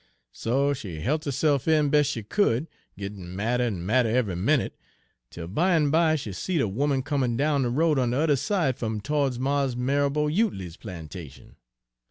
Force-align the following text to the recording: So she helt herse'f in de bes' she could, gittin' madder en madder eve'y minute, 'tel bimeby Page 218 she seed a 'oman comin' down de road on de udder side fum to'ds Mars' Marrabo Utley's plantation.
So 0.31 0.73
she 0.73 1.01
helt 1.01 1.25
herse'f 1.25 1.67
in 1.67 1.91
de 1.91 1.99
bes' 1.99 2.07
she 2.07 2.23
could, 2.23 2.67
gittin' 2.97 3.35
madder 3.35 3.65
en 3.65 3.85
madder 3.85 4.09
eve'y 4.09 4.35
minute, 4.35 4.75
'tel 5.29 5.45
bimeby 5.45 5.91
Page 6.15 6.23
218 6.23 6.23
she 6.23 6.33
seed 6.33 6.61
a 6.61 6.63
'oman 6.63 7.03
comin' 7.03 7.37
down 7.37 7.61
de 7.61 7.69
road 7.69 7.99
on 7.99 8.09
de 8.09 8.17
udder 8.17 8.35
side 8.35 8.77
fum 8.79 8.99
to'ds 8.99 9.37
Mars' 9.37 9.75
Marrabo 9.75 10.25
Utley's 10.27 10.75
plantation. 10.75 11.55